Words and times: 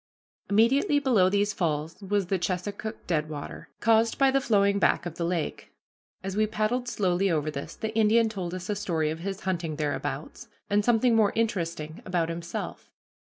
Immediately 0.49 0.97
below 0.97 1.29
these 1.29 1.53
falls 1.53 2.01
was 2.01 2.25
the 2.25 2.39
Chesuncook 2.39 3.05
Deadwater, 3.05 3.69
caused 3.81 4.17
by 4.17 4.31
the 4.31 4.41
flowing 4.41 4.79
back 4.79 5.05
of 5.05 5.13
the 5.13 5.23
lake. 5.23 5.71
As 6.23 6.35
we 6.35 6.47
paddled 6.47 6.87
slowly 6.89 7.29
over 7.29 7.51
this, 7.51 7.75
the 7.75 7.93
Indian 7.95 8.27
told 8.27 8.55
us 8.55 8.67
a 8.67 8.75
story 8.75 9.11
of 9.11 9.19
his 9.19 9.41
hunting 9.41 9.75
thereabouts, 9.75 10.47
and 10.71 10.83
something 10.83 11.15
more 11.15 11.33
interesting 11.35 12.01
about 12.03 12.29
himself. 12.29 12.89